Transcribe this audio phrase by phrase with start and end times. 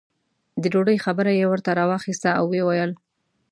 [0.61, 2.91] د ډوډۍ خبره یې ورته راواخسته او یې وویل.